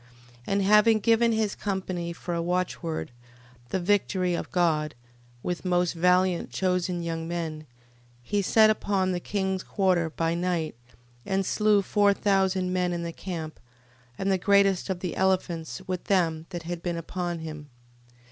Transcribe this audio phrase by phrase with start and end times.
[0.47, 0.47] 13:15.
[0.47, 3.11] And having given his company for a watchword,
[3.69, 4.95] The victory of God,
[5.43, 7.67] with most valiant chosen young men,
[8.23, 10.73] he set upon the king's quarter by night,
[11.23, 13.59] and slew four thousand men in the camp,
[14.17, 17.69] and the greatest of the elephants, with them that had been upon him, 13:16.